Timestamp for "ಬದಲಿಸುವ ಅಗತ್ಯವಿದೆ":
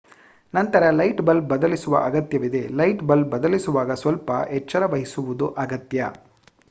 1.51-2.63